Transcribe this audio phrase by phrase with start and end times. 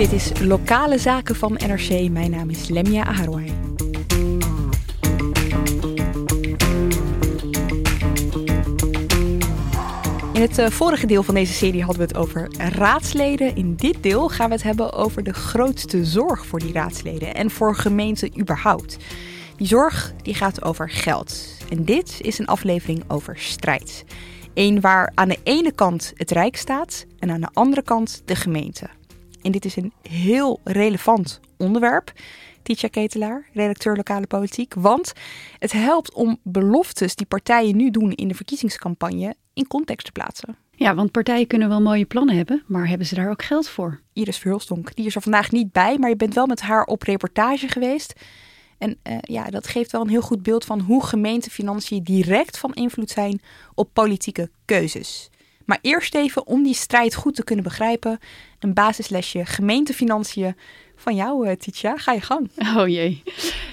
[0.00, 2.10] Dit is Lokale Zaken van NRC.
[2.10, 3.52] Mijn naam is Lemia Aharwai.
[10.32, 13.56] In het eh, vorige deel van deze serie hadden we het over raadsleden.
[13.56, 17.50] In dit deel gaan we het hebben over de grootste zorg voor die raadsleden en
[17.50, 18.96] voor gemeenten überhaupt.
[19.56, 21.56] Die zorg die gaat over geld.
[21.70, 24.04] En dit is een aflevering over strijd.
[24.54, 28.36] Eén waar aan de ene kant het Rijk staat en aan de andere kant de
[28.36, 28.98] gemeente.
[29.42, 32.12] En dit is een heel relevant onderwerp.
[32.62, 34.74] Tietja Ketelaar, redacteur lokale politiek.
[34.74, 35.12] Want
[35.58, 40.56] het helpt om beloftes die partijen nu doen in de verkiezingscampagne in context te plaatsen.
[40.70, 44.00] Ja, want partijen kunnen wel mooie plannen hebben, maar hebben ze daar ook geld voor?
[44.12, 47.02] Iris Verhulstonk, die is er vandaag niet bij, maar je bent wel met haar op
[47.02, 48.12] reportage geweest.
[48.78, 52.72] En uh, ja, dat geeft wel een heel goed beeld van hoe gemeentefinanciën direct van
[52.72, 53.40] invloed zijn
[53.74, 55.30] op politieke keuzes.
[55.70, 58.18] Maar eerst even om die strijd goed te kunnen begrijpen,
[58.58, 60.56] een basislesje gemeentefinanciën
[60.96, 61.96] van jou, uh, Tietja.
[61.96, 62.50] Ga je gang.
[62.76, 63.22] Oh jee.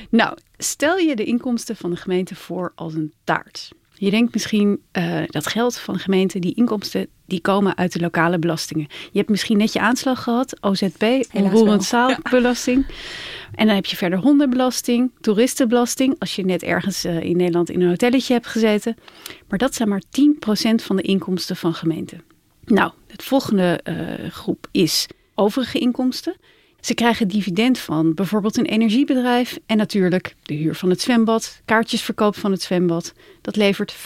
[0.10, 3.72] Nou, stel je de inkomsten van de gemeente voor als een taart.
[4.00, 8.00] Je denkt misschien uh, dat geld van de gemeente, die inkomsten, die komen uit de
[8.00, 8.88] lokale belastingen.
[8.90, 12.86] Je hebt misschien net je aanslag gehad, OZB, onroerend zaalbelasting.
[12.88, 12.94] Ja.
[13.56, 17.82] En dan heb je verder hondenbelasting, toeristenbelasting, als je net ergens uh, in Nederland in
[17.82, 18.96] een hotelletje hebt gezeten.
[19.48, 20.04] Maar dat zijn maar 10%
[20.76, 22.22] van de inkomsten van gemeenten.
[22.66, 26.36] Nou, het volgende uh, groep is overige inkomsten.
[26.88, 32.38] Ze krijgen dividend van bijvoorbeeld een energiebedrijf en natuurlijk de huur van het zwembad, kaartjesverkoop
[32.38, 33.14] van het zwembad.
[33.42, 33.98] Dat levert 15%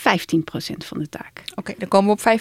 [0.78, 1.44] van de taak.
[1.50, 2.40] Oké, okay, dan komen we op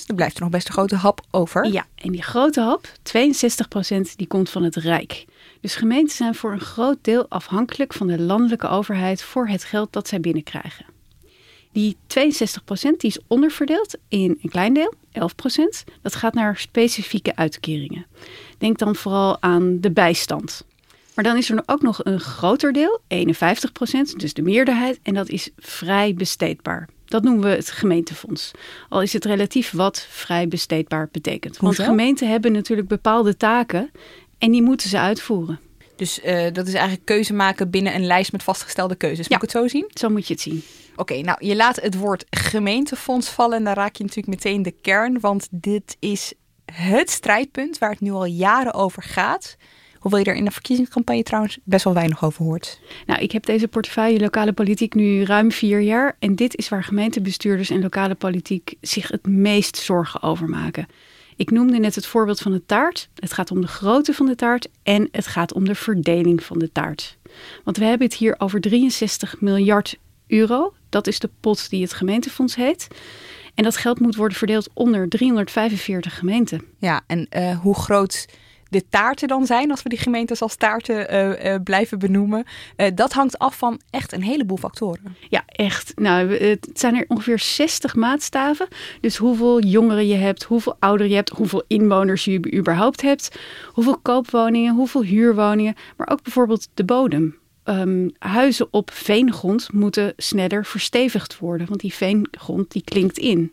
[0.00, 0.06] 25%.
[0.06, 1.72] Dan blijft er nog best een grote hap over.
[1.72, 5.24] Ja, en die grote hap, 62%, die komt van het Rijk.
[5.60, 9.92] Dus gemeenten zijn voor een groot deel afhankelijk van de landelijke overheid voor het geld
[9.92, 10.86] dat zij binnenkrijgen.
[11.72, 11.98] Die 62%
[12.80, 15.20] die is onderverdeeld in een klein deel, 11%.
[16.02, 18.06] Dat gaat naar specifieke uitkeringen.
[18.58, 20.64] Denk dan vooral aan de bijstand.
[21.14, 23.06] Maar dan is er ook nog een groter deel, 51%,
[24.16, 26.88] dus de meerderheid, en dat is vrij besteedbaar.
[27.04, 28.50] Dat noemen we het gemeentefonds.
[28.88, 31.56] Al is het relatief wat vrij besteedbaar betekent.
[31.56, 33.90] Want gemeenten hebben natuurlijk bepaalde taken
[34.38, 35.60] en die moeten ze uitvoeren.
[35.96, 39.26] Dus uh, dat is eigenlijk keuze maken binnen een lijst met vastgestelde keuzes.
[39.26, 39.36] Ja.
[39.36, 39.90] Moet ik het zo zien?
[39.94, 40.62] Zo moet je het zien.
[40.92, 44.62] Oké, okay, nou je laat het woord gemeentefonds vallen en dan raak je natuurlijk meteen
[44.62, 45.20] de kern.
[45.20, 46.32] Want dit is
[46.72, 49.56] het strijdpunt waar het nu al jaren over gaat.
[49.98, 52.80] Hoewel je er in de verkiezingscampagne trouwens best wel weinig over hoort.
[53.06, 56.16] Nou, ik heb deze portefeuille lokale politiek nu ruim vier jaar.
[56.18, 60.86] En dit is waar gemeentebestuurders en lokale politiek zich het meest zorgen over maken.
[61.36, 63.08] Ik noemde net het voorbeeld van de taart.
[63.14, 66.58] Het gaat om de grootte van de taart en het gaat om de verdeling van
[66.58, 67.16] de taart.
[67.64, 70.72] Want we hebben het hier over 63 miljard euro.
[70.88, 72.88] Dat is de pot die het gemeentefonds heet.
[73.58, 76.62] En dat geld moet worden verdeeld onder 345 gemeenten.
[76.76, 78.26] Ja, en uh, hoe groot
[78.68, 82.44] de taarten dan zijn, als we die gemeentes als taarten uh, uh, blijven benoemen,
[82.76, 85.16] uh, dat hangt af van echt een heleboel factoren.
[85.28, 85.92] Ja, echt.
[85.94, 88.68] Nou, het zijn er ongeveer 60 maatstaven.
[89.00, 93.98] Dus hoeveel jongeren je hebt, hoeveel ouderen je hebt, hoeveel inwoners je überhaupt hebt, hoeveel
[93.98, 97.38] koopwoningen, hoeveel huurwoningen, maar ook bijvoorbeeld de bodem.
[97.68, 103.52] Um, huizen op veengrond moeten sneller verstevigd worden, want die veengrond die klinkt in.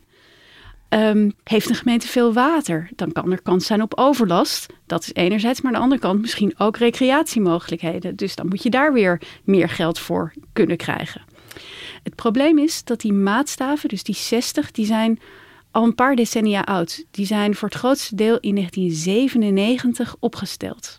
[0.88, 4.66] Um, heeft een gemeente veel water, dan kan er kans zijn op overlast.
[4.86, 8.16] Dat is enerzijds, maar aan de andere kant misschien ook recreatiemogelijkheden.
[8.16, 11.22] Dus dan moet je daar weer meer geld voor kunnen krijgen.
[12.02, 15.20] Het probleem is dat die maatstaven, dus die 60, die zijn
[15.70, 17.04] al een paar decennia oud.
[17.10, 20.96] Die zijn voor het grootste deel in 1997 opgesteld.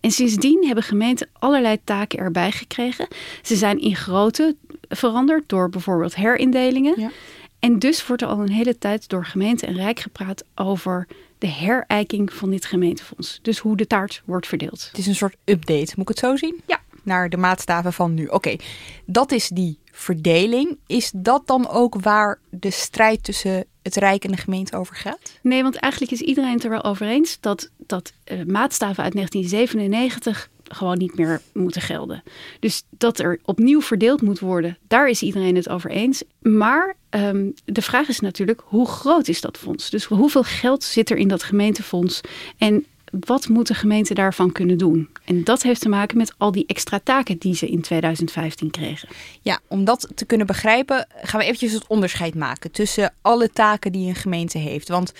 [0.00, 3.08] En sindsdien hebben gemeenten allerlei taken erbij gekregen.
[3.42, 4.56] Ze zijn in grootte
[4.88, 7.00] veranderd door bijvoorbeeld herindelingen.
[7.00, 7.10] Ja.
[7.58, 11.06] En dus wordt er al een hele tijd door gemeente en Rijk gepraat over
[11.38, 13.38] de herijking van dit gemeentefonds.
[13.42, 14.86] Dus hoe de taart wordt verdeeld.
[14.88, 16.60] Het is een soort update, moet ik het zo zien?
[16.66, 16.80] Ja.
[17.02, 18.24] Naar de maatstaven van nu.
[18.24, 18.60] Oké, okay.
[19.04, 20.78] dat is die verdeling.
[20.86, 25.38] Is dat dan ook waar de strijd tussen het Rijk en de gemeente over gaat?
[25.42, 29.12] Nee, want eigenlijk is iedereen het er wel over eens dat, dat uh, maatstaven uit
[29.12, 32.22] 1997 gewoon niet meer moeten gelden.
[32.60, 36.22] Dus dat er opnieuw verdeeld moet worden, daar is iedereen het over eens.
[36.40, 39.90] Maar um, de vraag is natuurlijk, hoe groot is dat fonds?
[39.90, 42.20] Dus hoeveel geld zit er in dat gemeentefonds?
[42.58, 42.84] En
[43.26, 45.08] wat moet de gemeente daarvan kunnen doen?
[45.24, 49.08] En dat heeft te maken met al die extra taken die ze in 2015 kregen.
[49.40, 53.92] Ja, om dat te kunnen begrijpen, gaan we eventjes het onderscheid maken tussen alle taken
[53.92, 54.88] die een gemeente heeft.
[54.88, 55.12] Want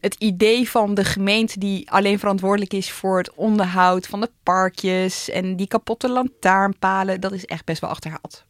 [0.00, 5.30] het idee van de gemeente die alleen verantwoordelijk is voor het onderhoud van de parkjes
[5.30, 8.45] en die kapotte lantaarnpalen, dat is echt best wel achterhaald.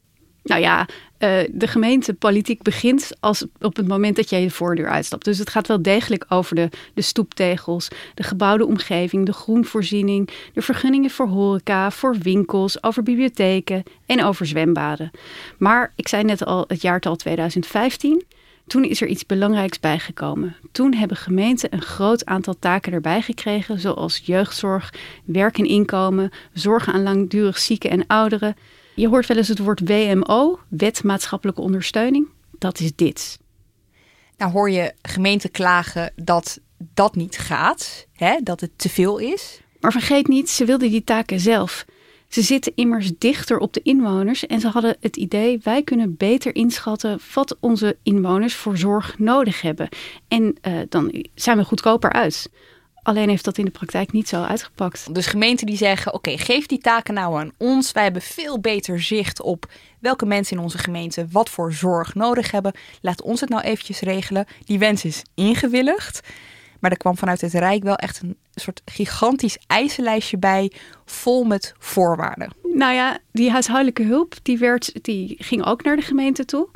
[0.47, 0.81] Nou ja,
[1.19, 5.25] uh, de gemeentepolitiek begint als, op het moment dat jij de voordeur uitstapt.
[5.25, 10.63] Dus het gaat wel degelijk over de, de stoeptegels, de gebouwde omgeving, de groenvoorziening, de
[10.63, 15.11] vergunningen voor horeca, voor winkels, over bibliotheken en over zwembaden.
[15.59, 18.25] Maar ik zei net al het jaartal 2015.
[18.67, 20.57] Toen is er iets belangrijks bijgekomen.
[20.73, 24.95] Toen hebben gemeenten een groot aantal taken erbij gekregen, zoals jeugdzorg,
[25.25, 28.57] werk en inkomen, zorgen aan langdurig zieken en ouderen.
[28.97, 32.29] Je hoort wel eens het woord WMO, Wet Maatschappelijke Ondersteuning.
[32.59, 33.39] Dat is dit.
[34.37, 36.61] Nou hoor je gemeenten klagen dat
[36.95, 38.37] dat niet gaat, hè?
[38.43, 39.61] dat het te veel is.
[39.81, 41.85] Maar vergeet niet, ze wilden die taken zelf.
[42.29, 46.55] Ze zitten immers dichter op de inwoners en ze hadden het idee: wij kunnen beter
[46.55, 49.89] inschatten wat onze inwoners voor zorg nodig hebben.
[50.29, 52.51] En uh, dan zijn we goedkoper uit.
[53.07, 55.15] Alleen heeft dat in de praktijk niet zo uitgepakt.
[55.15, 57.93] Dus gemeenten die zeggen: oké, geef die taken nou aan ons.
[57.93, 62.51] Wij hebben veel beter zicht op welke mensen in onze gemeente wat voor zorg nodig
[62.51, 62.73] hebben.
[63.01, 64.47] Laat ons het nou eventjes regelen.
[64.65, 66.21] Die wens is ingewilligd.
[66.81, 70.73] Maar er kwam vanuit het Rijk wel echt een soort gigantisch eisenlijstje bij,
[71.05, 72.51] vol met voorwaarden.
[72.63, 76.69] Nou ja, die huishoudelijke hulp die werd, die ging ook naar de gemeente toe.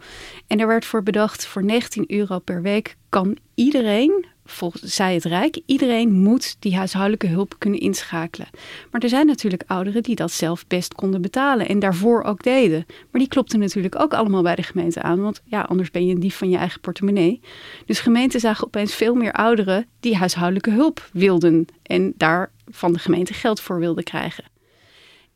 [0.47, 5.25] En er werd voor bedacht, voor 19 euro per week kan iedereen volgens zij het
[5.25, 8.49] Rijk, iedereen moet die huishoudelijke hulp kunnen inschakelen.
[8.91, 12.85] Maar er zijn natuurlijk ouderen die dat zelf best konden betalen en daarvoor ook deden.
[13.11, 16.15] Maar die klopten natuurlijk ook allemaal bij de gemeente aan, want ja, anders ben je
[16.15, 17.41] een dief van je eigen portemonnee.
[17.87, 22.99] Dus gemeenten zagen opeens veel meer ouderen die huishoudelijke hulp wilden en daar van de
[22.99, 24.45] gemeente geld voor wilden krijgen.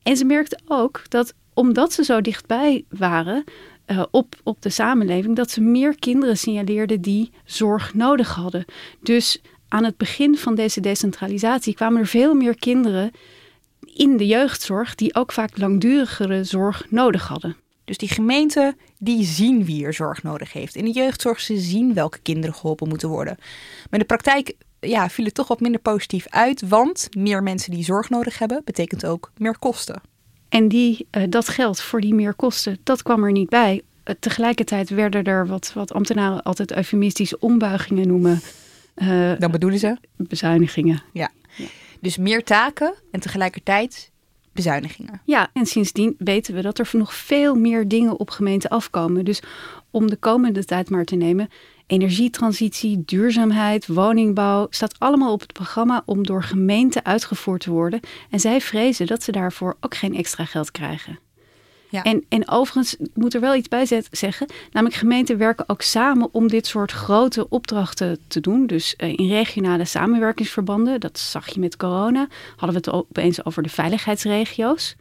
[0.03, 3.45] En ze merkten ook dat omdat ze zo dichtbij waren,
[3.87, 8.65] uh, op, op de samenleving dat ze meer kinderen signaleerden die zorg nodig hadden.
[9.03, 13.11] Dus aan het begin van deze decentralisatie kwamen er veel meer kinderen
[13.95, 17.57] in de jeugdzorg die ook vaak langdurigere zorg nodig hadden.
[17.85, 20.75] Dus die gemeenten die zien wie er zorg nodig heeft.
[20.75, 23.37] In de jeugdzorg ze zien welke kinderen geholpen moeten worden.
[23.39, 27.71] Maar in de praktijk ja, viel het toch wat minder positief uit, want meer mensen
[27.71, 30.01] die zorg nodig hebben betekent ook meer kosten.
[30.55, 33.83] En die, uh, dat geld voor die meer kosten, dat kwam er niet bij.
[34.05, 38.41] Uh, tegelijkertijd werden er wat, wat ambtenaren altijd eufemistisch ombuigingen noemen.
[38.97, 39.97] Uh, Dan bedoelen ze?
[40.17, 41.03] Bezuinigingen.
[41.13, 41.31] Ja.
[41.57, 41.67] ja.
[42.01, 44.11] Dus meer taken en tegelijkertijd
[44.53, 45.21] bezuinigingen.
[45.25, 49.25] Ja, en sindsdien weten we dat er nog veel meer dingen op gemeenten afkomen.
[49.25, 49.43] Dus
[49.91, 51.49] om de komende tijd maar te nemen,
[51.87, 58.01] energietransitie, duurzaamheid, woningbouw staat allemaal op het programma om door gemeenten uitgevoerd te worden.
[58.31, 61.19] En zij vrezen dat ze daarvoor ook geen extra geld krijgen.
[61.95, 62.03] Ja.
[62.03, 64.47] En, en overigens moet er wel iets bij zeggen.
[64.73, 68.67] Namelijk gemeenten werken ook samen om dit soort grote opdrachten te doen.
[68.67, 73.63] Dus uh, in regionale samenwerkingsverbanden, dat zag je met corona, hadden we het opeens over
[73.63, 74.97] de veiligheidsregio's.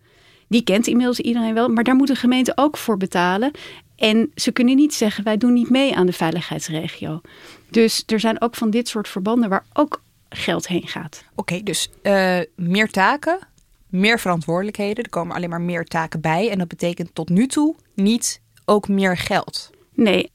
[0.47, 3.51] Die kent inmiddels iedereen wel, maar daar moeten gemeenten ook voor betalen.
[3.95, 7.21] En ze kunnen niet zeggen, wij doen niet mee aan de veiligheidsregio.
[7.69, 11.23] Dus er zijn ook van dit soort verbanden waar ook geld heen gaat.
[11.35, 13.39] Oké, dus uh, meer taken,
[13.87, 15.03] meer verantwoordelijkheden.
[15.03, 16.49] Er komen alleen maar meer taken bij.
[16.49, 19.71] En dat betekent tot nu toe niet ook meer geld.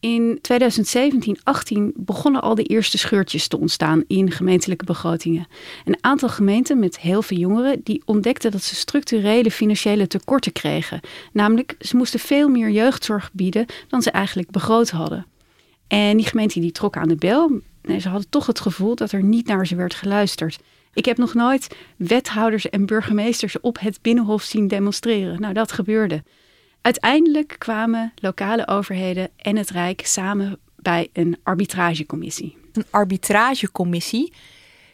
[0.01, 5.47] In 2017, 18 begonnen al de eerste scheurtjes te ontstaan in gemeentelijke begrotingen.
[5.85, 11.01] Een aantal gemeenten met heel veel jongeren die ontdekten dat ze structurele financiële tekorten kregen.
[11.33, 15.27] Namelijk, ze moesten veel meer jeugdzorg bieden dan ze eigenlijk begroot hadden.
[15.89, 17.61] En die gemeente die trok aan de bel.
[18.01, 20.59] Ze hadden toch het gevoel dat er niet naar ze werd geluisterd.
[20.93, 25.41] Ik heb nog nooit wethouders en burgemeesters op het binnenhof zien demonstreren.
[25.41, 26.23] Nou, dat gebeurde.
[26.89, 32.57] Uiteindelijk kwamen lokale overheden en het Rijk samen bij een arbitragecommissie.
[32.73, 34.33] Een arbitragecommissie,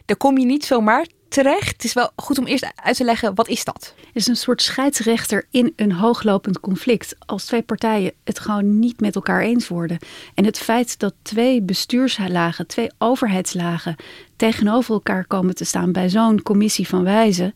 [0.05, 1.71] daar kom je niet zomaar terecht.
[1.71, 3.93] Het is wel goed om eerst uit te leggen, wat is dat?
[3.97, 7.15] Het is een soort scheidsrechter in een hooglopend conflict.
[7.19, 9.97] Als twee partijen het gewoon niet met elkaar eens worden.
[10.33, 13.95] En het feit dat twee bestuurslagen, twee overheidslagen
[14.35, 17.53] tegenover elkaar komen te staan bij zo'n commissie van wijzen,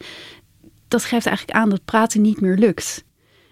[0.87, 3.07] dat geeft eigenlijk aan dat praten niet meer lukt.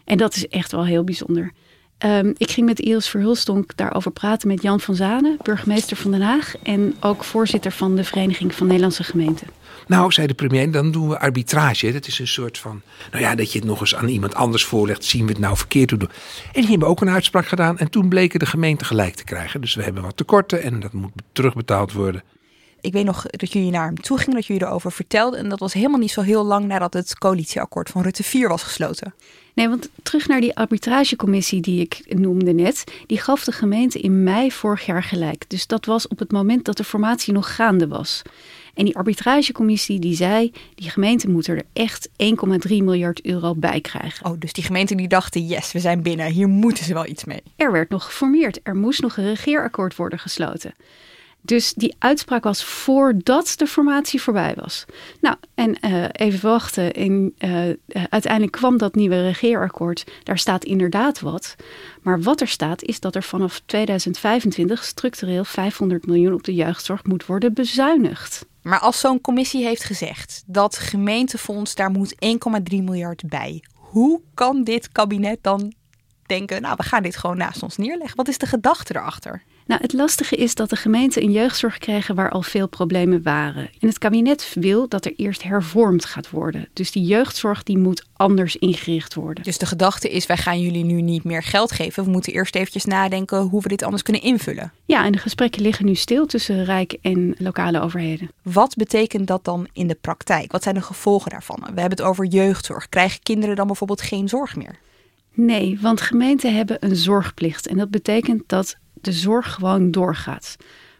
[0.07, 1.51] En dat is echt wel heel bijzonder.
[1.97, 6.21] Ehm, ik ging met Iris Verhulstonk daarover praten met Jan van Zanen, burgemeester van Den
[6.21, 9.47] Haag en ook voorzitter van de Vereniging van Nederlandse Gemeenten.
[9.87, 11.91] Nou, zei de premier, dan doen we arbitrage.
[11.91, 14.65] Dat is een soort van, nou ja, dat je het nog eens aan iemand anders
[14.65, 15.03] voorlegt.
[15.03, 16.09] Zien we het nou verkeerd doen.
[16.53, 17.77] En die hebben ook een uitspraak gedaan.
[17.77, 19.61] En toen bleken de gemeenten gelijk te krijgen.
[19.61, 22.23] Dus we hebben wat tekorten en dat moet terugbetaald worden.
[22.81, 25.39] Ik weet nog dat jullie naar hem toe gingen, dat jullie erover vertelden.
[25.39, 28.63] En dat was helemaal niet zo heel lang nadat het coalitieakkoord van Rutte 4 was
[28.63, 29.13] gesloten.
[29.53, 32.83] Nee, want terug naar die arbitragecommissie die ik noemde net.
[33.05, 35.45] Die gaf de gemeente in mei vorig jaar gelijk.
[35.47, 38.21] Dus dat was op het moment dat de formatie nog gaande was.
[38.73, 42.15] En die arbitragecommissie die zei, die gemeenten moeten er echt 1,3
[42.67, 44.25] miljard euro bij krijgen.
[44.25, 47.23] Oh, dus die gemeenten die dachten, yes, we zijn binnen, hier moeten ze wel iets
[47.23, 47.41] mee.
[47.55, 50.73] Er werd nog geformeerd, er moest nog een regeerakkoord worden gesloten.
[51.47, 54.85] Dus die uitspraak was voordat de formatie voorbij was.
[55.21, 56.93] Nou, en uh, even wachten.
[56.93, 57.73] En, uh,
[58.09, 60.03] uiteindelijk kwam dat nieuwe regeerakkoord.
[60.23, 61.55] Daar staat inderdaad wat.
[62.01, 67.03] Maar wat er staat is dat er vanaf 2025 structureel 500 miljoen op de jeugdzorg
[67.03, 68.45] moet worden bezuinigd.
[68.61, 73.63] Maar als zo'n commissie heeft gezegd dat gemeentefonds daar moet 1,3 miljard bij.
[73.73, 75.73] Hoe kan dit kabinet dan
[76.25, 78.17] denken, nou we gaan dit gewoon naast ons neerleggen?
[78.17, 79.43] Wat is de gedachte erachter?
[79.67, 83.69] Nou, het lastige is dat de gemeenten een jeugdzorg kregen waar al veel problemen waren.
[83.79, 86.67] En het kabinet wil dat er eerst hervormd gaat worden.
[86.73, 89.43] Dus die jeugdzorg die moet anders ingericht worden.
[89.43, 92.03] Dus de gedachte is, wij gaan jullie nu niet meer geld geven.
[92.03, 94.71] We moeten eerst eventjes nadenken hoe we dit anders kunnen invullen.
[94.85, 98.31] Ja, en de gesprekken liggen nu stil tussen Rijk en lokale overheden.
[98.41, 100.51] Wat betekent dat dan in de praktijk?
[100.51, 101.59] Wat zijn de gevolgen daarvan?
[101.59, 102.89] We hebben het over jeugdzorg.
[102.89, 104.75] Krijgen kinderen dan bijvoorbeeld geen zorg meer?
[105.33, 107.67] Nee, want gemeenten hebben een zorgplicht.
[107.67, 110.57] En dat betekent dat de zorg gewoon doorgaat.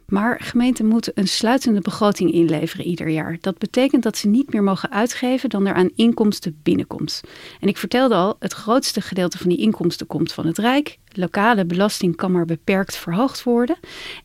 [0.08, 3.38] Maar gemeenten moeten een sluitende begroting inleveren ieder jaar.
[3.42, 7.22] Dat betekent dat ze niet meer mogen uitgeven dan er aan inkomsten binnenkomt.
[7.60, 10.98] En ik vertelde al, het grootste gedeelte van die inkomsten komt van het Rijk.
[11.12, 13.78] Lokale belasting kan maar beperkt verhoogd worden.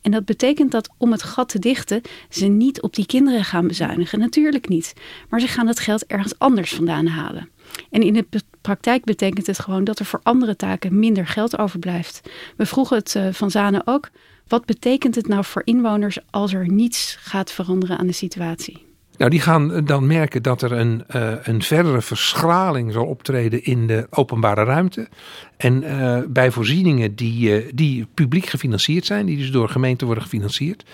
[0.02, 3.66] En dat betekent dat om het gat te dichten, ze niet op die kinderen gaan
[3.66, 4.18] bezuinigen.
[4.18, 4.92] Natuurlijk niet.
[5.28, 7.48] Maar ze gaan het geld ergens anders vandaan halen.
[7.90, 12.20] En in de praktijk betekent het gewoon dat er voor andere taken minder geld overblijft.
[12.56, 14.10] We vroegen het uh, van Zanen ook.
[14.48, 18.86] Wat betekent het nou voor inwoners als er niets gaat veranderen aan de situatie?
[19.16, 23.86] Nou, die gaan dan merken dat er een, uh, een verdere verschraling zal optreden in
[23.86, 25.08] de openbare ruimte.
[25.56, 25.84] En
[26.32, 30.84] bij voorzieningen die, die publiek gefinancierd zijn, die dus door gemeenten worden gefinancierd.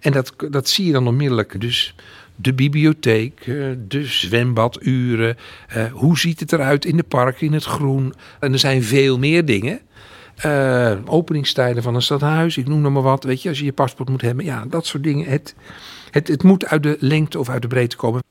[0.00, 1.60] En dat, dat zie je dan onmiddellijk.
[1.60, 1.94] Dus
[2.40, 3.44] de bibliotheek,
[3.88, 5.36] de zwembaduren.
[5.92, 8.14] hoe ziet het eruit in de parken, in het groen?
[8.40, 9.80] En er zijn veel meer dingen.
[10.46, 13.24] Uh, openingstijden van een stadhuis, ik noem nog maar wat.
[13.24, 14.44] Weet je, als je je paspoort moet hebben.
[14.44, 15.26] Ja, dat soort dingen.
[15.26, 15.54] Het,
[16.10, 18.22] het, het moet uit de lengte of uit de breedte komen.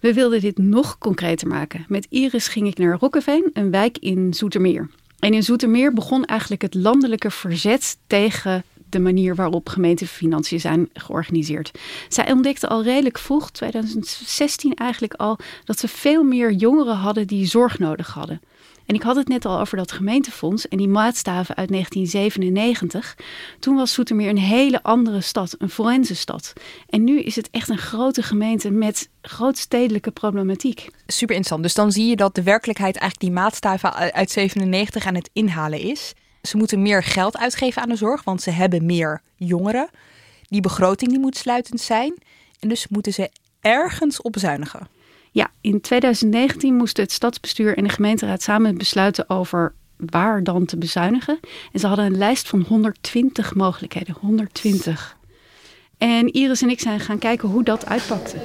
[0.00, 1.84] We wilden dit nog concreter maken.
[1.88, 4.88] Met Iris ging ik naar Rokkeveen, een wijk in Zoetermeer.
[5.18, 11.70] En in Zoetermeer begon eigenlijk het landelijke verzet tegen de manier waarop gemeentefinanciën zijn georganiseerd.
[12.08, 17.46] Zij ontdekte al redelijk vroeg, 2016 eigenlijk al, dat ze veel meer jongeren hadden die
[17.46, 18.40] zorg nodig hadden.
[18.86, 23.16] En ik had het net al over dat gemeentefonds en die maatstaven uit 1997.
[23.58, 26.52] Toen was Soetermeer een hele andere stad, een forense stad.
[26.88, 30.80] En nu is het echt een grote gemeente met grootstedelijke problematiek.
[31.06, 31.62] Super interessant.
[31.62, 35.80] Dus dan zie je dat de werkelijkheid eigenlijk die maatstaven uit 97 aan het inhalen
[35.80, 36.14] is.
[36.46, 39.88] Ze moeten meer geld uitgeven aan de zorg, want ze hebben meer jongeren.
[40.48, 42.14] Die begroting die moet sluitend zijn.
[42.60, 44.88] En dus moeten ze ergens op bezuinigen.
[45.30, 50.78] Ja, in 2019 moesten het stadsbestuur en de gemeenteraad samen besluiten over waar dan te
[50.78, 51.38] bezuinigen.
[51.72, 54.16] En ze hadden een lijst van 120 mogelijkheden.
[54.20, 55.16] 120.
[55.98, 58.36] En Iris en ik zijn gaan kijken hoe dat uitpakte.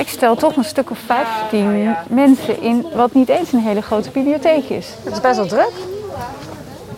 [0.00, 4.10] Ik stel toch een stuk of 15 mensen in wat niet eens een hele grote
[4.10, 4.94] bibliotheek is.
[5.04, 5.72] Het is best wel druk.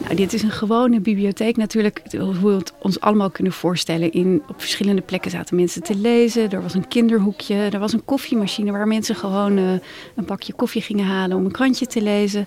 [0.03, 4.13] Nou, dit is een gewone bibliotheek natuurlijk, hoe we het ons allemaal kunnen voorstellen.
[4.13, 6.51] In, op verschillende plekken zaten mensen te lezen.
[6.51, 9.71] Er was een kinderhoekje, er was een koffiemachine waar mensen gewoon uh,
[10.15, 12.47] een bakje koffie gingen halen om een krantje te lezen.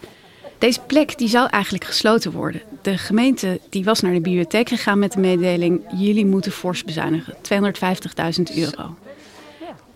[0.58, 2.62] Deze plek die zou eigenlijk gesloten worden.
[2.82, 7.34] De gemeente die was naar de bibliotheek gegaan met de mededeling: jullie moeten fors bezuinigen,
[7.34, 8.96] 250.000 euro.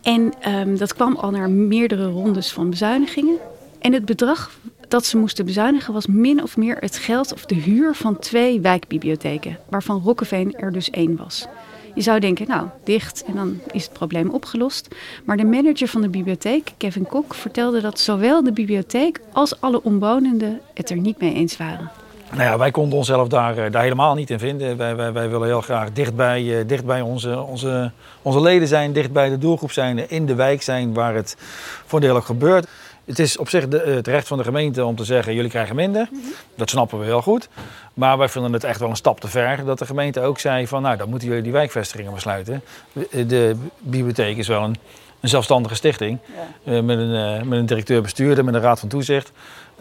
[0.02, 3.38] En um, dat kwam al naar meerdere rondes van bezuinigingen.
[3.80, 4.52] En het bedrag
[4.88, 8.60] dat ze moesten bezuinigen was min of meer het geld of de huur van twee
[8.60, 11.48] wijkbibliotheken, waarvan Rokkeveen er dus één was.
[11.96, 14.88] Je zou denken, nou, dicht en dan is het probleem opgelost.
[15.24, 19.84] Maar de manager van de bibliotheek, Kevin Kok, vertelde dat zowel de bibliotheek als alle
[19.84, 21.92] omwonenden het er niet mee eens waren.
[22.32, 24.78] Nou ja, wij konden onszelf daar, eh, daar helemaal niet in vinden.
[24.78, 29.12] Wij, wij, wij willen heel graag dichtbij, uh, dichtbij onze, onze, onze leden zijn, dicht
[29.12, 31.38] bij de doelgroep zijn, in de wijk zijn waar het
[31.86, 32.68] voordelig gebeurt.
[33.06, 35.76] het is op zich de, het recht van de gemeente om te zeggen: jullie krijgen
[35.76, 36.10] minder.
[36.56, 37.50] Dat snappen we heel goed.
[37.94, 40.68] Maar wij vinden het echt wel een stap te ver dat de gemeente ook zei:
[40.68, 42.62] van nou, dan moeten jullie die wijkvestigingen besluiten.
[43.10, 44.76] De bibliotheek is wel een,
[45.20, 46.20] een zelfstandige stichting
[46.64, 49.32] eh, met, een, eh, met een directeur-bestuurder, met een raad van toezicht.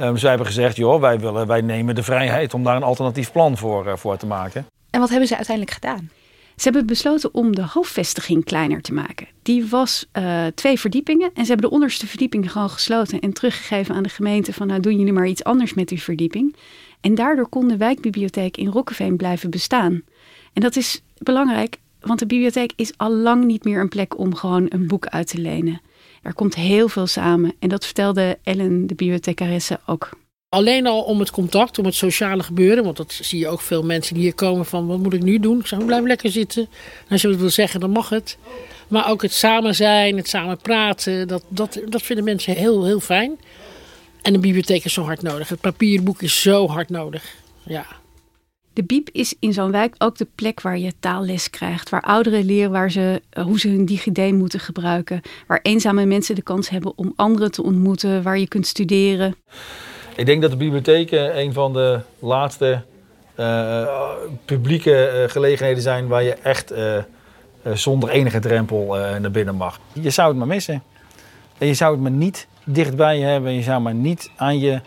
[0.00, 3.32] Um, zij hebben gezegd: joh, wij, willen, wij nemen de vrijheid om daar een alternatief
[3.32, 4.66] plan voor, uh, voor te maken.
[4.90, 6.10] En wat hebben ze uiteindelijk gedaan?
[6.56, 9.26] Ze hebben besloten om de hoofdvestiging kleiner te maken.
[9.42, 13.94] Die was uh, twee verdiepingen en ze hebben de onderste verdieping gewoon gesloten en teruggegeven
[13.94, 16.56] aan de gemeente van nou doen jullie maar iets anders met die verdieping.
[17.00, 20.02] En daardoor kon de wijkbibliotheek in Rokkeveen blijven bestaan.
[20.52, 24.34] En dat is belangrijk, want de bibliotheek is al lang niet meer een plek om
[24.34, 25.80] gewoon een boek uit te lenen.
[26.22, 30.10] Er komt heel veel samen en dat vertelde Ellen, de bibliothecaresse, ook.
[30.48, 32.84] Alleen al om het contact, om het sociale gebeuren.
[32.84, 35.38] Want dat zie je ook veel mensen die hier komen van wat moet ik nu
[35.38, 35.58] doen?
[35.58, 36.62] Ik zou blijven lekker zitten.
[37.04, 38.38] En als je wat wil zeggen, dan mag het.
[38.88, 43.00] Maar ook het samen zijn, het samen praten, dat, dat, dat vinden mensen heel, heel
[43.00, 43.38] fijn.
[44.22, 45.48] En de bibliotheek is zo hard nodig.
[45.48, 47.34] Het papierboek is zo hard nodig.
[47.62, 47.86] Ja.
[48.78, 51.88] De Biep is in zo'n wijk ook de plek waar je taalles krijgt.
[51.88, 55.20] Waar ouderen leren waar ze, hoe ze hun DigiD moeten gebruiken.
[55.46, 58.22] Waar eenzame mensen de kans hebben om anderen te ontmoeten.
[58.22, 59.34] Waar je kunt studeren.
[60.16, 62.82] Ik denk dat de bibliotheken een van de laatste
[63.36, 63.88] uh,
[64.44, 66.72] publieke uh, gelegenheden zijn waar je echt
[67.74, 69.80] zonder enige drempel naar binnen mag.
[69.92, 70.82] Je zou het maar missen.
[71.58, 73.52] En je zou het maar niet dichtbij hebben.
[73.52, 74.80] Je zou maar niet aan je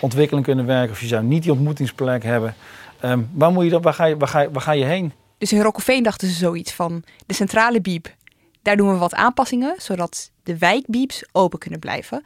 [0.00, 0.90] ontwikkeling kunnen werken.
[0.90, 2.54] Of je zou niet die ontmoetingsplek hebben.
[3.04, 5.12] Um, waar, moet je dat, waar, ga je, waar, ga je, waar ga je heen?
[5.38, 8.14] Dus in Rokkeveen dachten ze zoiets van de centrale biep.
[8.62, 12.22] Daar doen we wat aanpassingen, zodat de wijkbieps open kunnen blijven.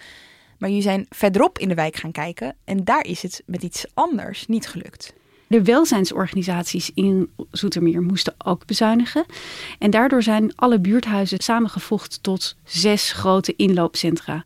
[0.59, 3.87] Maar jullie zijn verderop in de wijk gaan kijken en daar is het met iets
[3.95, 5.13] anders niet gelukt.
[5.47, 9.25] De welzijnsorganisaties in Zoetermeer moesten ook bezuinigen.
[9.79, 14.45] En daardoor zijn alle buurthuizen samengevoegd tot zes grote inloopcentra.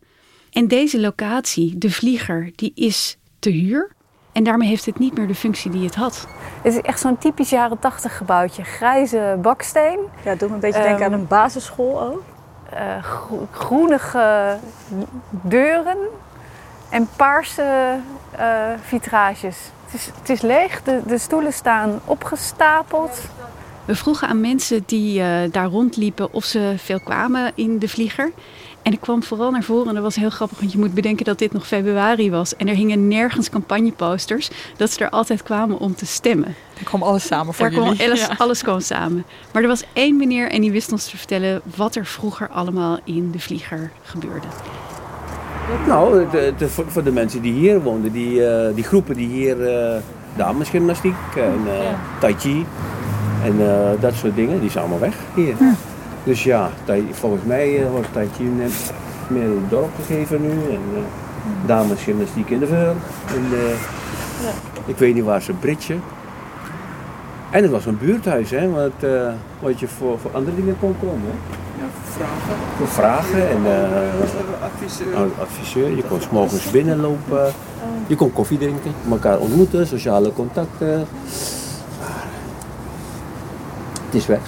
[0.51, 3.96] En deze locatie, de Vlieger, die is te huur.
[4.37, 6.27] En daarmee heeft het niet meer de functie die het had.
[6.63, 8.65] Het is echt zo'n typisch jaren tachtig gebouwtje.
[8.65, 9.99] Grijze baksteen.
[10.25, 12.23] Ja, doet me een beetje denken aan een basisschool ook
[12.75, 13.05] uh,
[13.51, 14.57] groenige
[15.31, 15.97] deuren
[16.89, 17.97] en paarse
[18.39, 18.41] uh,
[18.83, 19.57] vitrages.
[19.85, 23.21] Het is, het is leeg, de, de, stoelen staan opgestapeld.
[23.85, 28.33] We vroegen aan mensen die uh, daar rondliepen of ze veel kwamen in de vlieger.
[28.87, 31.25] En ik kwam vooral naar voren en dat was heel grappig, want je moet bedenken
[31.25, 32.57] dat dit nog februari was.
[32.57, 36.55] En er hingen nergens campagneposters dat ze er altijd kwamen om te stemmen.
[36.79, 37.97] Er kwam alles samen voor Daar jullie.
[37.97, 39.25] Kwam alles, alles kwam samen.
[39.53, 42.99] Maar er was één meneer en die wist ons te vertellen wat er vroeger allemaal
[43.05, 44.47] in de vlieger gebeurde.
[45.87, 49.57] Nou, de, de, voor de mensen die hier woonden, die, uh, die groepen die hier
[49.61, 49.97] uh,
[50.37, 51.73] damesgymnastiek en uh,
[52.19, 52.67] tai chi
[53.45, 53.57] en
[54.01, 55.55] dat soort dingen, die zijn allemaal weg hier.
[55.59, 55.75] Ja.
[56.27, 56.71] Dus ja,
[57.11, 58.93] volgens mij uh, wordt Chi net
[59.29, 60.51] meer in het dorp gegeven nu.
[60.51, 60.99] En uh,
[61.67, 62.95] damesgymnastiek in de Veul.
[63.27, 63.69] En, uh,
[64.43, 64.51] ja.
[64.85, 66.01] Ik weet niet waar ze britsen.
[67.51, 69.11] En het was een buurthuis, hè, wat,
[69.61, 71.23] wat je voor, voor andere dingen kon komen.
[71.25, 71.57] Hè?
[71.83, 72.57] Ja, voor vragen.
[72.77, 73.61] Voor vragen en
[74.63, 75.17] adviseur.
[75.41, 75.97] adviseur.
[75.97, 77.53] Je kon morgens binnenlopen.
[78.07, 81.07] Je kon koffie drinken, elkaar ontmoeten, sociale contacten.
[82.01, 82.25] Maar
[84.07, 84.41] het is weg.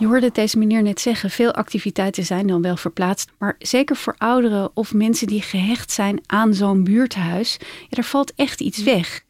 [0.00, 3.30] Je hoorde het deze meneer net zeggen, veel activiteiten zijn dan wel verplaatst.
[3.38, 7.56] Maar zeker voor ouderen of mensen die gehecht zijn aan zo'n buurthuis,
[7.88, 9.24] ja, er valt echt iets weg.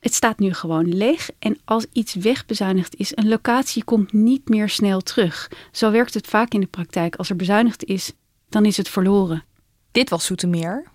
[0.00, 4.68] Het staat nu gewoon leeg en als iets wegbezuinigd is, een locatie komt niet meer
[4.68, 5.50] snel terug.
[5.72, 7.16] Zo werkt het vaak in de praktijk.
[7.16, 8.12] Als er bezuinigd is,
[8.48, 9.44] dan is het verloren.
[9.92, 10.91] Dit was Zoetermeer.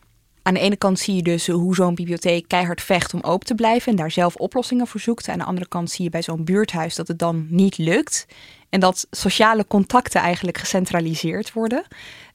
[0.47, 3.55] Aan de ene kant zie je dus hoe zo'n bibliotheek keihard vecht om open te
[3.55, 5.27] blijven en daar zelf oplossingen voor zoekt.
[5.27, 8.25] Aan de andere kant zie je bij zo'n buurthuis dat het dan niet lukt.
[8.69, 11.83] En dat sociale contacten eigenlijk gecentraliseerd worden.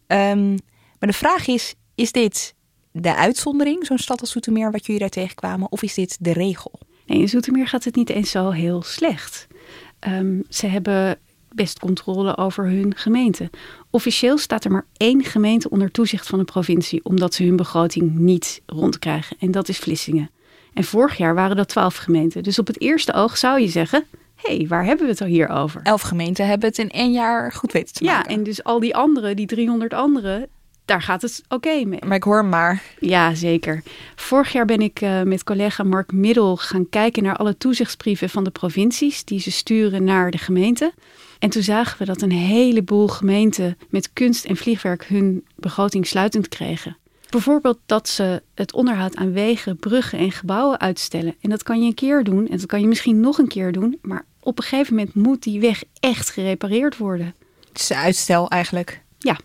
[0.07, 0.57] Um,
[0.99, 2.55] maar de vraag is, is dit
[2.91, 6.79] de uitzondering, zo'n stad als Zoetermeer, wat jullie daar tegenkwamen, of is dit de regel?
[7.07, 9.47] Nee, in Zoetermeer gaat het niet eens zo heel slecht.
[10.09, 11.19] Um, ze hebben
[11.55, 13.51] best controle over hun gemeente.
[13.91, 18.15] Officieel staat er maar één gemeente onder toezicht van de provincie, omdat ze hun begroting
[18.15, 19.37] niet rondkrijgen.
[19.41, 20.31] En dat is Vlissingen.
[20.75, 22.43] En vorig jaar waren dat twaalf gemeenten.
[22.43, 25.49] Dus op het eerste oog zou je zeggen, hé, hey, waar hebben we het hier
[25.49, 25.81] over?
[25.83, 28.31] Elf gemeenten hebben het in één jaar goed weten te maken.
[28.31, 30.49] Ja, en dus al die anderen, die 300 anderen,
[30.85, 32.01] daar gaat het oké okay mee.
[32.07, 32.83] Maar ik hoor maar.
[33.01, 33.83] Ja, zeker.
[34.17, 38.45] Vorig jaar ben ik uh, met collega Mark Middel gaan kijken naar alle toezichtsbrieven van
[38.45, 40.93] de provincies die ze sturen naar de gemeente.
[41.43, 46.49] En toen zagen we dat een heleboel gemeenten met kunst en vliegwerk hun begroting sluitend
[46.49, 46.97] kregen.
[47.31, 51.35] Bijvoorbeeld dat ze het onderhoud aan wegen, bruggen en gebouwen uitstellen.
[51.41, 53.73] En dat kan je een keer doen en dat kan je misschien nog een keer
[53.73, 53.99] doen.
[54.03, 57.35] Maar op een gegeven moment moet die weg echt gerepareerd worden.
[57.69, 59.03] Het is uitstel eigenlijk.
[59.19, 59.39] Ja.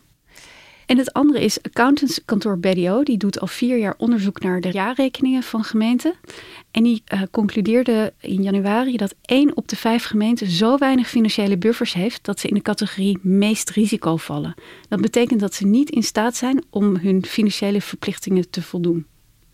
[0.87, 3.03] En het andere is accountantskantoor BDO.
[3.03, 6.13] Die doet al vier jaar onderzoek naar de jaarrekeningen van gemeenten.
[6.71, 11.57] En die uh, concludeerde in januari dat één op de vijf gemeenten zo weinig financiële
[11.57, 14.53] buffers heeft dat ze in de categorie meest risico vallen.
[14.89, 19.05] Dat betekent dat ze niet in staat zijn om hun financiële verplichtingen te voldoen.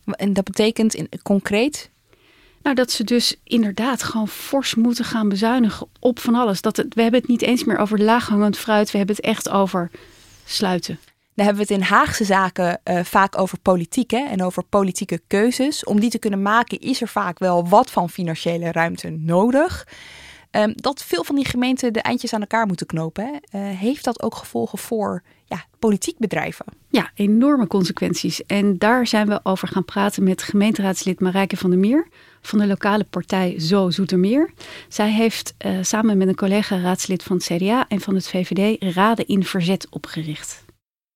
[0.05, 1.89] En dat betekent in, concreet?
[2.63, 6.61] Nou, dat ze dus inderdaad gewoon fors moeten gaan bezuinigen op van alles.
[6.61, 9.49] Dat het, we hebben het niet eens meer over laaghangend fruit, we hebben het echt
[9.49, 9.91] over
[10.45, 10.99] sluiten.
[11.35, 15.21] Dan hebben we het in Haagse zaken uh, vaak over politiek hè, en over politieke
[15.27, 15.83] keuzes.
[15.83, 19.87] Om die te kunnen maken is er vaak wel wat van financiële ruimte nodig.
[20.51, 23.25] Um, dat veel van die gemeenten de eindjes aan elkaar moeten knopen.
[23.25, 23.59] Hè.
[23.59, 26.65] Uh, heeft dat ook gevolgen voor ja, politiek bedrijven?
[26.89, 28.45] Ja, enorme consequenties.
[28.45, 32.07] En daar zijn we over gaan praten met gemeenteraadslid Marijke van der Meer
[32.41, 34.53] van de lokale partij Zo Zoetermeer.
[34.87, 38.95] Zij heeft uh, samen met een collega raadslid van het CDA en van het VVD
[38.95, 40.62] Raden in Verzet opgericht.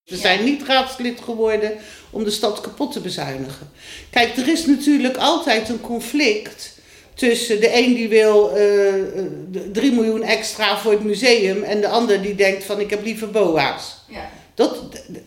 [0.07, 1.71] We zijn niet raadslid geworden
[2.09, 3.69] om de stad kapot te bezuinigen.
[4.09, 6.73] Kijk, er is natuurlijk altijd een conflict
[7.13, 12.21] tussen de een die wil uh, 3 miljoen extra voor het museum en de ander
[12.21, 13.97] die denkt van ik heb liever boa's.
[14.09, 14.29] Ja.
[14.53, 14.77] Dat,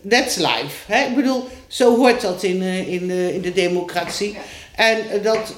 [0.09, 0.91] that's life.
[0.91, 1.07] Hè?
[1.07, 4.37] Ik bedoel, zo hoort dat in, in, in de democratie.
[4.75, 5.53] En dat,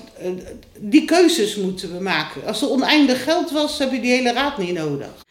[0.78, 2.46] die keuzes moeten we maken.
[2.46, 5.23] Als er oneindig geld was, heb je die hele raad niet nodig.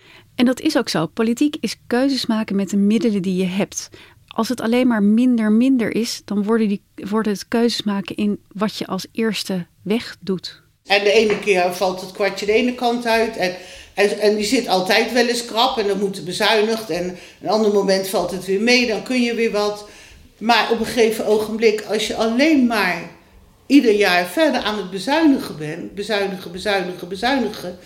[0.43, 1.07] En dat is ook zo.
[1.07, 3.89] Politiek is keuzes maken met de middelen die je hebt.
[4.27, 8.41] Als het alleen maar minder minder is, dan worden, die, worden het keuzes maken in
[8.53, 10.63] wat je als eerste weg doet.
[10.87, 13.37] En de ene keer valt het kwartje de ene kant uit.
[13.37, 13.55] En,
[13.95, 16.91] en, en die zit altijd wel eens krap en dan moet bezuinigd.
[16.91, 19.89] En een ander moment valt het weer mee, dan kun je weer wat.
[20.39, 23.11] Maar op een gegeven ogenblik, als je alleen maar
[23.73, 27.79] ieder jaar verder aan het bezuinigen bent, bezuinigen, bezuinigen, bezuinigen.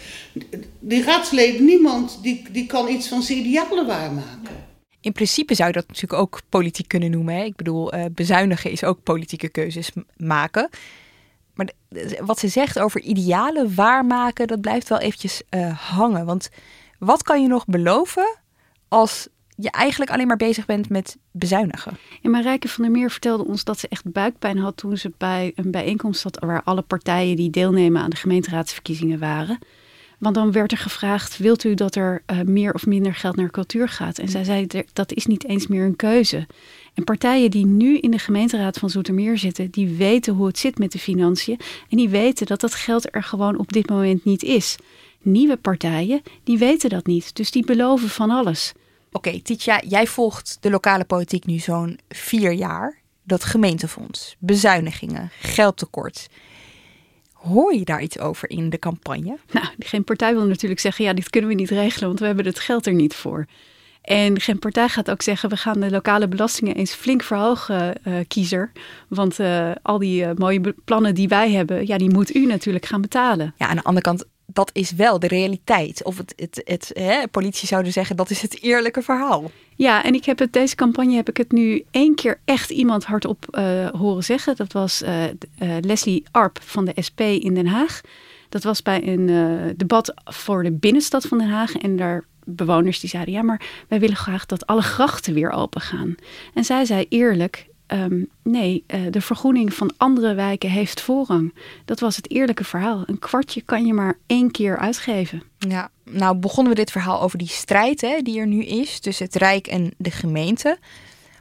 [0.78, 4.64] Die raadsleden, niemand die, die kan iets van zijn idealen waarmaken.
[5.00, 7.34] In principe zou je dat natuurlijk ook politiek kunnen noemen.
[7.34, 7.42] Hè?
[7.44, 10.68] Ik bedoel, uh, bezuinigen is ook politieke keuzes maken.
[11.54, 11.70] Maar
[12.20, 16.26] wat ze zegt over idealen waarmaken, dat blijft wel eventjes uh, hangen.
[16.26, 16.48] Want
[16.98, 18.38] wat kan je nog beloven
[18.88, 21.96] als je eigenlijk alleen maar bezig bent met bezuinigen.
[22.20, 25.52] Ja, Marijke van der Meer vertelde ons dat ze echt buikpijn had toen ze bij
[25.54, 29.58] een bijeenkomst zat waar alle partijen die deelnemen aan de gemeenteraadsverkiezingen waren.
[30.18, 33.50] Want dan werd er gevraagd: wilt u dat er uh, meer of minder geld naar
[33.50, 34.18] cultuur gaat?
[34.18, 36.46] En zij zei: dat is niet eens meer een keuze.
[36.94, 40.78] En partijen die nu in de gemeenteraad van Zoetermeer zitten, die weten hoe het zit
[40.78, 41.58] met de financiën.
[41.88, 44.76] En die weten dat dat geld er gewoon op dit moment niet is.
[45.22, 47.34] Nieuwe partijen, die weten dat niet.
[47.34, 48.72] Dus die beloven van alles.
[49.16, 52.98] Oké, okay, Titia, jij volgt de lokale politiek nu zo'n vier jaar.
[53.22, 56.28] Dat gemeentefonds, bezuinigingen, geldtekort.
[57.32, 59.38] Hoor je daar iets over in de campagne?
[59.52, 62.44] Nou, geen partij wil natuurlijk zeggen: ja, dit kunnen we niet regelen, want we hebben
[62.44, 63.46] het geld er niet voor.
[64.02, 68.14] En geen partij gaat ook zeggen: we gaan de lokale belastingen eens flink verhogen, uh,
[68.28, 68.72] kiezer.
[69.08, 72.86] Want uh, al die uh, mooie plannen die wij hebben, ja, die moet u natuurlijk
[72.86, 73.54] gaan betalen.
[73.56, 76.04] Ja, aan de andere kant, dat is wel de realiteit.
[76.04, 79.50] Of het, het, het hè, politie zouden zeggen dat is het eerlijke verhaal.
[79.74, 83.04] Ja, en ik heb het, deze campagne heb ik het nu één keer echt iemand
[83.04, 84.56] hardop uh, horen zeggen.
[84.56, 85.30] Dat was uh, uh,
[85.80, 88.00] Leslie Arp van de SP in Den Haag.
[88.48, 89.26] Dat was bij een
[89.76, 91.76] debat voor de binnenstad van Den Haag.
[91.76, 95.80] En daar bewoners die zeiden, ja, maar wij willen graag dat alle grachten weer open
[95.80, 96.14] gaan.
[96.54, 101.54] En zij zei eerlijk, Um, nee, uh, de vergroening van andere wijken heeft voorrang.
[101.84, 103.02] Dat was het eerlijke verhaal.
[103.06, 105.42] Een kwartje kan je maar één keer uitgeven.
[105.58, 109.26] Ja, nou begonnen we dit verhaal over die strijd hè, die er nu is tussen
[109.26, 110.78] het Rijk en de gemeente.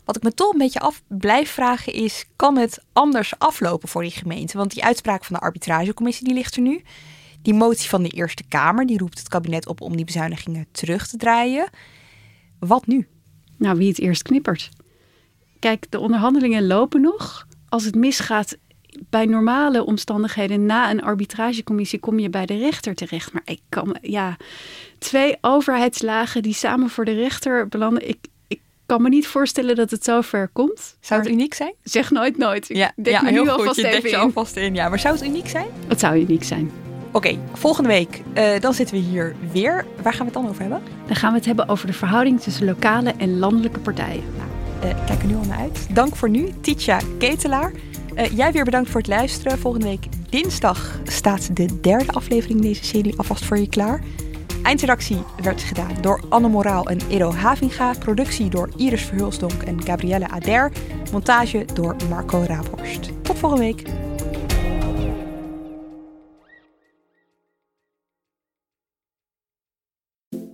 [0.04, 4.02] Wat ik me toch een beetje af blijf vragen is, kan het anders aflopen voor
[4.02, 4.58] die gemeente?
[4.58, 6.82] Want die uitspraak van de arbitragecommissie die ligt er nu.
[7.42, 11.08] Die motie van de Eerste Kamer die roept het kabinet op om die bezuinigingen terug
[11.08, 11.70] te draaien.
[12.60, 13.08] Wat nu?
[13.58, 14.70] Nou, wie het eerst knippert.
[15.66, 17.48] Kijk, de onderhandelingen lopen nog.
[17.70, 18.58] Als het misgaat
[19.10, 23.34] bij normale omstandigheden na een arbitragecommissie kom je bij de rechter terecht.
[23.34, 24.38] Maar ik kan, ja,
[24.98, 28.08] twee overheidslagen die samen voor de rechter belanden.
[28.08, 30.98] Ik, ik kan me niet voorstellen dat het zo ver komt.
[31.00, 31.74] Zou het uniek zijn?
[31.84, 32.70] Zeg nooit nooit.
[32.70, 33.76] Ik ja, ja, heel nu alvast goed.
[33.76, 34.76] Je even je alvast in.
[34.76, 35.68] Ja, maar zou het uniek zijn?
[35.88, 36.72] Het zou uniek zijn.
[37.12, 39.86] Oké, volgende week uh, dan zitten we hier weer.
[40.02, 40.82] Waar gaan we het dan over hebben?
[41.08, 44.24] Dan gaan we het hebben over de verhouding tussen lokale en landelijke partijen.
[44.38, 45.88] Nou, uh, kijk er nu al naar uit.
[45.96, 47.72] Dank voor nu, Titia Ketelaar.
[48.16, 49.60] Uh, jij weer bedankt voor het luisteren.
[49.60, 54.02] Volgende week dinsdag staat de derde aflevering in deze serie alvast voor je klaar.
[54.64, 57.94] Eindredactie werd gedaan door Anne Moraal en Edo Havinga.
[58.00, 60.72] Productie door Iris Verhulsdonk en Gabrielle Ader.
[61.12, 63.10] Montage door Marco Raaphorst.
[63.22, 63.84] Tot volgende week.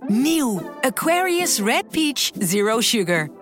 [0.06, 3.41] Nieuw Aquarius Red Peach Zero Sugar.